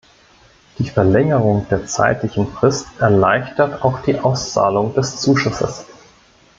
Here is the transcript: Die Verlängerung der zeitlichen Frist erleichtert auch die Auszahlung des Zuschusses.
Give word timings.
Die 0.79 0.89
Verlängerung 0.89 1.67
der 1.69 1.85
zeitlichen 1.85 2.47
Frist 2.47 2.87
erleichtert 2.99 3.83
auch 3.83 4.01
die 4.01 4.19
Auszahlung 4.19 4.95
des 4.95 5.17
Zuschusses. 5.21 5.85